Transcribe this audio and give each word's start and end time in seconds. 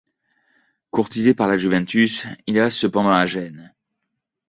Courtisé 0.89 1.35
par 1.35 1.47
la 1.47 1.57
Juventus, 1.57 2.25
il 2.47 2.59
reste 2.59 2.77
cependant 2.77 3.11
à 3.11 3.27
Gênes. 3.27 3.71